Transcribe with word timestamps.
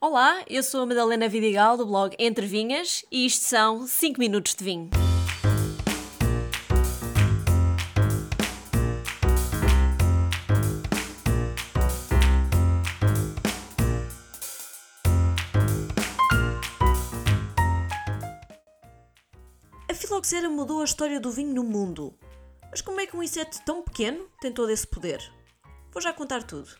Olá, 0.00 0.44
eu 0.46 0.62
sou 0.62 0.82
a 0.82 0.86
Madalena 0.86 1.28
Vidigal 1.28 1.76
do 1.76 1.84
blog 1.84 2.14
Entre 2.20 2.46
Vinhas 2.46 3.04
e 3.10 3.26
isto 3.26 3.42
são 3.42 3.84
5 3.84 4.20
minutos 4.20 4.54
de 4.54 4.62
vinho. 4.62 4.90
A 19.90 19.94
filoxera 19.94 20.48
mudou 20.48 20.80
a 20.80 20.84
história 20.84 21.18
do 21.18 21.32
vinho 21.32 21.52
no 21.52 21.64
mundo. 21.64 22.14
Mas 22.70 22.80
como 22.80 23.00
é 23.00 23.06
que 23.06 23.16
um 23.16 23.22
inseto 23.22 23.58
tão 23.66 23.82
pequeno 23.82 24.28
tem 24.40 24.52
todo 24.52 24.70
esse 24.70 24.86
poder? 24.86 25.20
Vou 25.90 26.00
já 26.00 26.12
contar 26.12 26.44
tudo. 26.44 26.70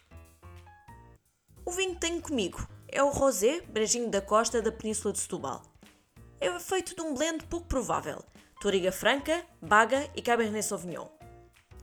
O 1.65 1.73
vinho 1.73 1.97
tenho 1.97 2.23
comigo 2.23 2.78
é 2.91 3.03
o 3.03 3.11
Rosé 3.11 3.61
Brejinho 3.69 4.11
da 4.11 4.21
Costa 4.21 4.63
da 4.63 4.73
Península 4.73 5.13
de 5.13 5.21
Setúbal. 5.21 5.63
É 6.41 6.59
feito 6.59 6.95
de 6.95 7.03
um 7.03 7.15
blend 7.15 7.45
pouco 7.47 7.67
provável, 7.67 8.23
Toriga 8.61 8.91
Franca, 8.91 9.45
Baga 9.61 10.09
e 10.17 10.23
Cabernet 10.23 10.65
Sauvignon. 10.65 11.07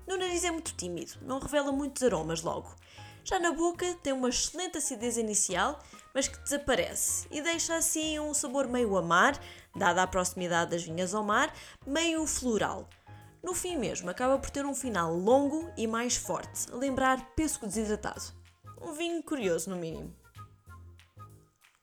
No 0.08 0.18
nariz 0.18 0.44
é 0.44 0.52
muito 0.52 0.76
tímido, 0.76 1.13
não 1.22 1.40
revela 1.40 1.72
muitos 1.72 2.04
aromas 2.04 2.41
logo. 2.41 2.76
Já 3.23 3.40
na 3.40 3.52
boca 3.52 3.86
tem 4.04 4.13
uma 4.13 4.30
excelente 4.30 4.77
acidez 4.77 5.18
inicial, 5.18 5.80
mas 6.13 6.27
que 6.27 6.40
desaparece 6.40 7.27
e 7.32 7.41
deixa 7.41 7.76
assim 7.76 8.20
um 8.20 8.34
sabor 8.34 8.68
meio 8.68 8.96
amar, 8.98 9.40
dada 9.76 10.04
a 10.04 10.08
proximidade 10.08 10.72
das 10.72 10.84
vinhas 10.84 11.13
ao 11.13 11.24
mar, 11.24 11.54
meio 11.85 12.26
floral. 12.27 12.88
No 13.44 13.54
fim 13.54 13.77
mesmo, 13.77 14.10
acaba 14.10 14.40
por 14.40 14.49
ter 14.49 14.66
um 14.66 14.76
final 14.76 15.16
longo 15.16 15.72
e 15.77 15.85
mais 15.85 16.16
forte, 16.16 16.72
a 16.72 16.76
lembrar 16.76 17.34
pêssego 17.35 17.68
desidratado. 17.68 18.34
Um 18.82 18.94
vinho 18.94 19.22
curioso, 19.24 19.70
no 19.70 19.76
mínimo. 19.76 20.13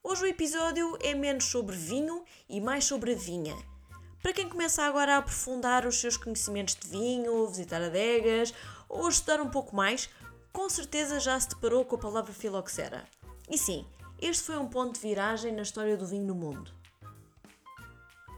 Hoje 0.04 0.24
o 0.24 0.26
episódio 0.26 0.98
é 1.00 1.14
menos 1.14 1.44
sobre 1.44 1.76
vinho 1.76 2.24
e 2.48 2.60
mais 2.60 2.84
sobre 2.84 3.12
a 3.12 3.16
vinha. 3.16 3.56
Para 4.20 4.32
quem 4.32 4.48
começa 4.48 4.82
agora 4.82 5.14
a 5.14 5.18
aprofundar 5.18 5.86
os 5.86 6.00
seus 6.00 6.16
conhecimentos 6.16 6.74
de 6.74 6.88
vinho, 6.88 7.46
visitar 7.46 7.80
adegas 7.80 8.52
ou 8.88 9.08
estudar 9.08 9.40
um 9.40 9.48
pouco 9.48 9.76
mais, 9.76 10.10
com 10.52 10.68
certeza 10.68 11.20
já 11.20 11.38
se 11.38 11.50
deparou 11.50 11.84
com 11.84 11.94
a 11.94 12.00
palavra 12.00 12.32
filoxera. 12.32 13.04
E 13.48 13.56
sim, 13.56 13.86
este 14.20 14.42
foi 14.42 14.58
um 14.58 14.68
ponto 14.68 14.94
de 14.94 15.06
viragem 15.06 15.52
na 15.52 15.62
história 15.62 15.96
do 15.96 16.04
vinho 16.04 16.26
no 16.26 16.34
mundo. 16.34 16.74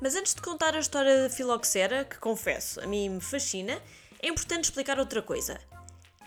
Mas 0.03 0.15
antes 0.15 0.34
de 0.34 0.43
contar 0.43 0.75
a 0.75 0.81
história 0.81 1.23
da 1.23 1.31
filoxera, 1.31 2.05
que 2.05 2.19
confesso, 2.19 2.78
a 2.78 2.87
mim 2.87 3.09
me 3.09 3.21
fascina, 3.23 3.81
é 4.21 4.28
importante 4.28 4.65
explicar 4.65 4.99
outra 4.99 5.23
coisa. 5.23 5.59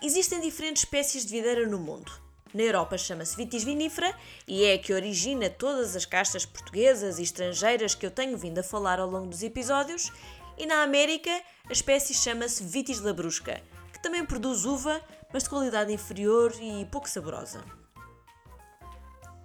Existem 0.02 0.40
diferentes 0.40 0.82
espécies 0.82 1.24
de 1.24 1.30
videira 1.30 1.64
no 1.64 1.78
mundo. 1.78 2.27
Na 2.54 2.62
Europa 2.62 2.96
chama-se 2.96 3.36
Vitis 3.36 3.62
vinifera 3.62 4.14
e 4.46 4.64
é 4.64 4.74
a 4.74 4.78
que 4.78 4.92
origina 4.92 5.50
todas 5.50 5.94
as 5.94 6.06
castas 6.06 6.46
portuguesas 6.46 7.18
e 7.18 7.22
estrangeiras 7.22 7.94
que 7.94 8.06
eu 8.06 8.10
tenho 8.10 8.38
vindo 8.38 8.58
a 8.58 8.62
falar 8.62 8.98
ao 8.98 9.08
longo 9.08 9.26
dos 9.26 9.42
episódios. 9.42 10.10
E 10.56 10.64
na 10.64 10.82
América 10.82 11.30
a 11.68 11.72
espécie 11.72 12.14
chama-se 12.14 12.64
Vitis 12.64 13.00
labrusca, 13.00 13.60
que 13.92 14.02
também 14.02 14.24
produz 14.24 14.64
uva, 14.64 15.00
mas 15.32 15.42
de 15.42 15.50
qualidade 15.50 15.92
inferior 15.92 16.54
e 16.60 16.86
pouco 16.86 17.08
saborosa. 17.08 17.62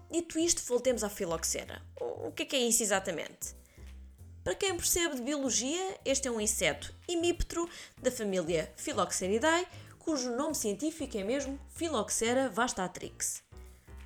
Dito 0.10 0.40
isto, 0.40 0.62
voltemos 0.64 1.04
à 1.04 1.10
filoxera. 1.10 1.82
O 2.00 2.32
que 2.32 2.44
é 2.44 2.46
que 2.46 2.56
é 2.56 2.60
isso 2.60 2.84
exatamente? 2.84 3.56
Para 4.44 4.56
quem 4.56 4.76
percebe 4.76 5.16
de 5.16 5.22
biologia, 5.22 5.98
este 6.06 6.28
é 6.28 6.32
um 6.32 6.40
inseto 6.40 6.94
hemíptero 7.08 7.68
da 8.02 8.12
família 8.12 8.72
Philoxeridae, 8.76 9.66
cujo 10.04 10.36
nome 10.36 10.54
científico 10.54 11.18
é 11.18 11.24
mesmo 11.24 11.58
Philoxera 11.70 12.50
vastatrix. 12.50 13.42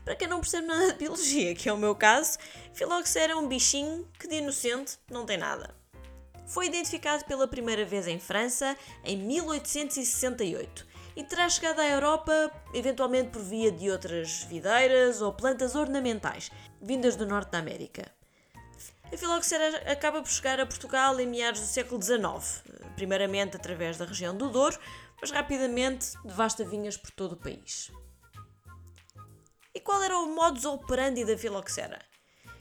Para 0.05 0.15
quem 0.15 0.27
não 0.27 0.39
percebe 0.39 0.67
nada 0.67 0.93
de 0.93 0.99
biologia, 0.99 1.55
que 1.55 1.67
é 1.67 1.73
o 1.73 1.77
meu 1.77 1.95
caso, 1.95 2.37
Philoxera 2.73 3.33
é 3.33 3.35
um 3.35 3.47
bichinho 3.47 4.07
que 4.19 4.27
de 4.27 4.35
inocente 4.35 4.97
não 5.09 5.25
tem 5.25 5.37
nada. 5.37 5.75
Foi 6.45 6.67
identificado 6.67 7.25
pela 7.25 7.47
primeira 7.47 7.83
vez 7.83 8.07
em 8.07 8.19
França 8.19 8.77
em 9.03 9.17
1868 9.17 10.87
e 11.15 11.23
terá 11.23 11.49
chegado 11.49 11.79
à 11.79 11.85
Europa 11.85 12.51
eventualmente 12.73 13.31
por 13.31 13.41
via 13.41 13.71
de 13.71 13.89
outras 13.89 14.43
videiras 14.43 15.19
ou 15.19 15.33
plantas 15.33 15.75
ornamentais 15.75 16.51
vindas 16.79 17.15
do 17.15 17.25
norte 17.25 17.51
da 17.51 17.57
América. 17.57 18.09
A 19.11 19.17
filoxera 19.17 19.89
acaba 19.91 20.21
por 20.21 20.29
chegar 20.29 20.59
a 20.59 20.65
Portugal 20.65 21.17
em 21.19 21.25
meados 21.25 21.61
do 21.61 21.67
século 21.67 22.01
XIX, 22.01 22.63
primeiramente 22.95 23.55
através 23.55 23.97
da 23.97 24.05
região 24.05 24.35
do 24.35 24.49
Douro, 24.49 24.77
mas 25.21 25.31
rapidamente 25.31 26.11
devasta 26.25 26.65
vinhas 26.65 26.97
por 26.97 27.11
todo 27.11 27.31
o 27.31 27.37
país. 27.37 27.89
E 29.73 29.79
qual 29.79 30.03
era 30.03 30.17
o 30.17 30.35
modus 30.35 30.65
operandi 30.65 31.23
da 31.23 31.37
filoxera? 31.37 31.99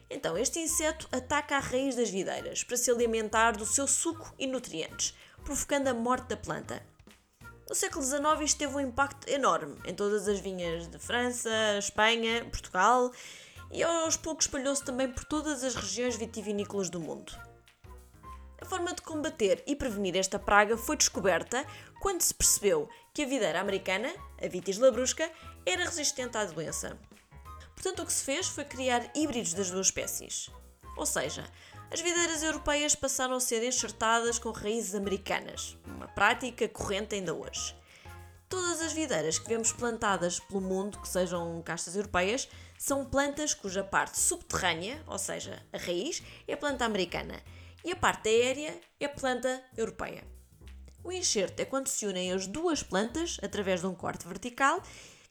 Então, 0.08 0.38
este 0.38 0.60
inseto 0.60 1.08
ataca 1.10 1.56
a 1.56 1.60
raiz 1.60 1.96
das 1.96 2.10
videiras 2.10 2.62
para 2.62 2.76
se 2.76 2.92
alimentar 2.92 3.56
do 3.56 3.66
seu 3.66 3.88
suco 3.88 4.32
e 4.38 4.46
nutrientes, 4.46 5.14
provocando 5.44 5.88
a 5.88 5.94
morte 5.94 6.28
da 6.28 6.36
planta. 6.36 6.80
No 7.68 7.74
século 7.74 8.04
XIX 8.04 8.42
isto 8.42 8.58
teve 8.58 8.76
um 8.76 8.80
impacto 8.80 9.28
enorme 9.28 9.76
em 9.84 9.92
todas 9.92 10.28
as 10.28 10.38
vinhas 10.38 10.86
de 10.86 10.98
França, 11.00 11.50
Espanha, 11.76 12.44
Portugal 12.44 13.10
e 13.76 13.82
aos 13.82 14.16
poucos 14.16 14.46
espalhou-se 14.46 14.82
também 14.82 15.06
por 15.06 15.22
todas 15.26 15.62
as 15.62 15.74
regiões 15.74 16.16
vitivinícolas 16.16 16.88
do 16.88 16.98
mundo. 16.98 17.30
A 18.58 18.64
forma 18.64 18.94
de 18.94 19.02
combater 19.02 19.62
e 19.66 19.76
prevenir 19.76 20.16
esta 20.16 20.38
praga 20.38 20.78
foi 20.78 20.96
descoberta 20.96 21.62
quando 22.00 22.22
se 22.22 22.32
percebeu 22.32 22.88
que 23.12 23.22
a 23.22 23.26
videira 23.26 23.60
americana, 23.60 24.10
a 24.42 24.48
Vitis 24.48 24.78
labrusca, 24.78 25.30
era 25.66 25.84
resistente 25.84 26.38
à 26.38 26.44
doença. 26.46 26.98
Portanto, 27.74 28.02
o 28.02 28.06
que 28.06 28.14
se 28.14 28.24
fez 28.24 28.48
foi 28.48 28.64
criar 28.64 29.10
híbridos 29.14 29.52
das 29.52 29.70
duas 29.70 29.88
espécies. 29.88 30.48
Ou 30.96 31.04
seja, 31.04 31.44
as 31.92 32.00
videiras 32.00 32.42
europeias 32.42 32.94
passaram 32.94 33.34
a 33.34 33.40
ser 33.40 33.62
enxertadas 33.62 34.38
com 34.38 34.52
raízes 34.52 34.94
americanas, 34.94 35.76
uma 35.84 36.08
prática 36.08 36.66
corrente 36.66 37.14
ainda 37.14 37.34
hoje. 37.34 37.76
Todas 38.48 38.80
as 38.80 38.92
videiras 38.92 39.38
que 39.38 39.48
vemos 39.48 39.72
plantadas 39.72 40.38
pelo 40.38 40.60
mundo, 40.60 41.00
que 41.00 41.08
sejam 41.08 41.60
castas 41.62 41.96
europeias, 41.96 42.48
são 42.78 43.04
plantas 43.04 43.54
cuja 43.54 43.82
parte 43.82 44.18
subterrânea, 44.18 45.02
ou 45.06 45.18
seja, 45.18 45.64
a 45.72 45.78
raiz, 45.78 46.22
é 46.46 46.52
a 46.52 46.56
planta 46.56 46.84
americana 46.84 47.42
e 47.84 47.90
a 47.90 47.96
parte 47.96 48.28
aérea 48.28 48.80
é 49.00 49.06
a 49.06 49.08
planta 49.08 49.62
europeia. 49.76 50.24
O 51.02 51.10
enxerto 51.10 51.60
é 51.60 51.64
quando 51.64 51.88
se 51.88 52.06
unem 52.06 52.32
as 52.32 52.46
duas 52.46 52.82
plantas 52.82 53.38
através 53.42 53.80
de 53.80 53.86
um 53.86 53.94
corte 53.94 54.26
vertical 54.26 54.82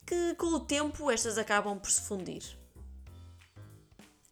que, 0.06 0.36
com 0.36 0.48
o 0.48 0.59
tempo, 0.59 1.09
estas 1.09 1.38
acabam 1.38 1.80
por 1.80 1.92
se 1.92 2.02
fundir. 2.02 2.44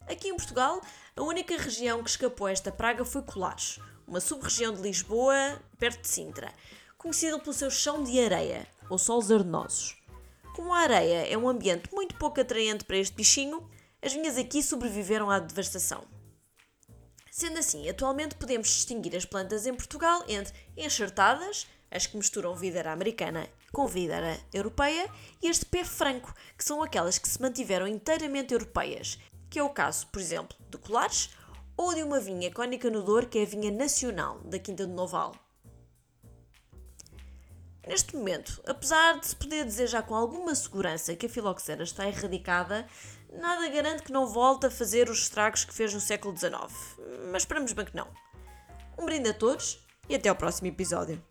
Aqui 0.06 0.28
em 0.28 0.36
Portugal, 0.36 0.80
a 1.16 1.22
única 1.22 1.56
região 1.56 2.02
que 2.02 2.10
escapou 2.10 2.46
a 2.46 2.52
esta 2.52 2.70
praga 2.70 3.04
foi 3.04 3.22
Colares, 3.22 3.78
uma 4.06 4.20
sub-região 4.20 4.72
de 4.74 4.82
Lisboa, 4.82 5.60
perto 5.78 6.02
de 6.02 6.08
Sintra, 6.08 6.52
conhecida 7.04 7.38
pelo 7.38 7.52
seu 7.52 7.70
chão 7.70 8.02
de 8.02 8.18
areia, 8.18 8.66
ou 8.88 8.96
solos 8.96 9.30
arenosos. 9.30 9.94
Como 10.56 10.72
a 10.72 10.78
areia 10.78 11.28
é 11.28 11.36
um 11.36 11.46
ambiente 11.46 11.92
muito 11.92 12.14
pouco 12.14 12.40
atraente 12.40 12.82
para 12.82 12.96
este 12.96 13.14
bichinho, 13.14 13.68
as 14.00 14.14
vinhas 14.14 14.38
aqui 14.38 14.62
sobreviveram 14.62 15.28
à 15.30 15.38
devastação. 15.38 16.06
Sendo 17.30 17.58
assim, 17.58 17.86
atualmente 17.90 18.36
podemos 18.36 18.68
distinguir 18.68 19.14
as 19.14 19.26
plantas 19.26 19.66
em 19.66 19.74
Portugal 19.74 20.24
entre 20.26 20.54
enxertadas, 20.78 21.66
as 21.90 22.06
que 22.06 22.16
misturam 22.16 22.56
videira 22.56 22.90
americana 22.90 23.50
com 23.70 23.86
videira 23.86 24.40
europeia, 24.50 25.06
e 25.42 25.48
as 25.50 25.58
de 25.58 25.66
pé 25.66 25.84
franco, 25.84 26.34
que 26.56 26.64
são 26.64 26.82
aquelas 26.82 27.18
que 27.18 27.28
se 27.28 27.42
mantiveram 27.42 27.86
inteiramente 27.86 28.54
europeias, 28.54 29.18
que 29.50 29.58
é 29.58 29.62
o 29.62 29.68
caso, 29.68 30.06
por 30.06 30.22
exemplo, 30.22 30.56
de 30.70 30.78
Colares 30.78 31.28
ou 31.76 31.92
de 31.92 32.02
uma 32.02 32.18
vinha 32.18 32.50
cónica 32.50 32.88
no 32.88 33.02
Douro, 33.02 33.28
que 33.28 33.40
é 33.40 33.42
a 33.42 33.46
vinha 33.46 33.70
nacional 33.70 34.40
da 34.40 34.58
Quinta 34.58 34.86
de 34.86 34.92
Noval. 34.92 35.43
Neste 37.86 38.16
momento, 38.16 38.62
apesar 38.66 39.20
de 39.20 39.26
se 39.26 39.36
poder 39.36 39.64
dizer 39.64 39.86
já 39.86 40.02
com 40.02 40.14
alguma 40.14 40.54
segurança 40.54 41.14
que 41.14 41.26
a 41.26 41.28
filoxera 41.28 41.82
está 41.82 42.08
erradicada, 42.08 42.86
nada 43.32 43.68
garante 43.68 44.02
que 44.02 44.12
não 44.12 44.26
volte 44.26 44.66
a 44.66 44.70
fazer 44.70 45.10
os 45.10 45.18
estragos 45.18 45.64
que 45.64 45.74
fez 45.74 45.92
no 45.92 46.00
século 46.00 46.36
XIX. 46.36 46.54
Mas 47.30 47.42
esperamos 47.42 47.72
bem 47.72 47.84
que 47.84 47.96
não. 47.96 48.08
Um 48.98 49.04
brinde 49.04 49.28
a 49.28 49.34
todos 49.34 49.84
e 50.08 50.14
até 50.14 50.28
ao 50.28 50.36
próximo 50.36 50.68
episódio. 50.68 51.22